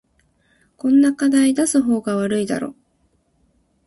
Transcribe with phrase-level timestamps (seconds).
[0.77, 2.73] こんな課題出す方が悪いだろ